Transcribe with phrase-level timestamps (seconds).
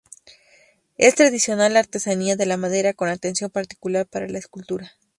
[0.97, 4.93] Es tradicional la artesanía de la madera, con atención particular para la escultura.